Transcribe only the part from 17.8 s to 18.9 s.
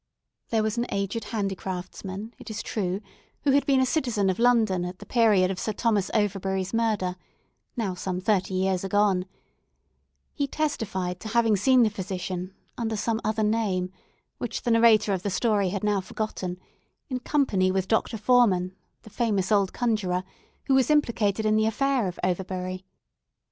Dr. Forman,